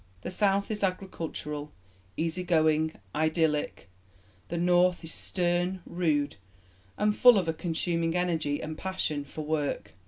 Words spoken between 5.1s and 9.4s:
stern, rude, and full of a consuming energy and passion